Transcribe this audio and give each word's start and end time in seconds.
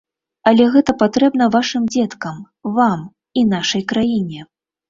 Але 0.51 0.63
гэта 0.75 0.95
патрэбна 1.01 1.49
вашым 1.57 1.83
дзеткам, 1.97 2.41
вам 2.79 2.99
і 3.43 3.47
нашай 3.55 3.89
краіне. 3.93 4.49